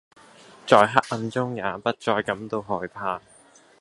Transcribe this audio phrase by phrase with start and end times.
[0.65, 3.21] 在黑暗中也不再感到害怕